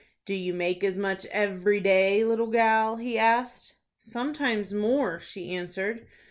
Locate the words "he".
2.95-3.19